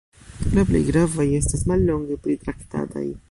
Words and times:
La 0.57 0.63
plej 0.69 0.81
gravaj 0.87 1.27
estas 1.41 1.67
mallonge 1.73 2.19
pritraktataj. 2.25 3.09